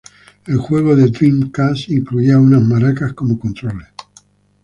El 0.47 0.57
juego 0.57 0.95
de 0.95 1.11
Dreamcast 1.11 1.89
incluía 1.89 2.39
unas 2.39 2.63
maracas 2.63 3.13
como 3.13 3.37
controles. 3.37 3.87